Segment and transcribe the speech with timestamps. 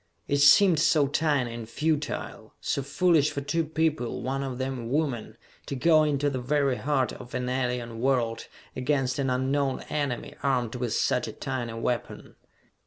[0.27, 4.85] It seemed so tiny and futile so foolish for two people, one of them a
[4.87, 10.33] woman to go into the very heart of an alien world, against an unknown enemy,
[10.41, 12.33] armed with such a tiny weapon.